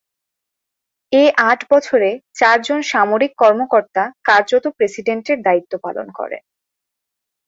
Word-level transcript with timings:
এ 1.11 1.23
আট 1.49 1.59
বছরে 1.71 2.09
চারজন 2.35 2.79
সামরিক 2.91 3.31
কর্মকর্তা 3.37 4.03
কার্যত 4.23 4.65
প্রেসিডেন্টের 4.77 5.37
দায়িত্ব 5.41 5.73
পালন 5.83 6.07
করেন। 6.11 6.43